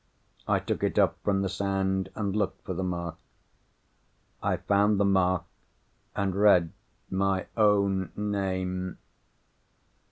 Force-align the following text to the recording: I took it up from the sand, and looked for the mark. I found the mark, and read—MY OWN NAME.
I 0.47 0.57
took 0.57 0.81
it 0.81 0.97
up 0.97 1.17
from 1.23 1.43
the 1.43 1.47
sand, 1.47 2.09
and 2.15 2.35
looked 2.35 2.65
for 2.65 2.73
the 2.73 2.81
mark. 2.83 3.17
I 4.41 4.57
found 4.57 4.99
the 4.99 5.05
mark, 5.05 5.43
and 6.15 6.35
read—MY 6.35 7.45
OWN 7.55 8.11
NAME. 8.15 8.97